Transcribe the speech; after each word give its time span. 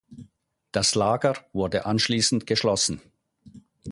Das 0.71 0.95
Lager 0.95 1.35
wurde 1.53 1.85
anschließend 1.85 2.47
geschlossen. 2.47 3.01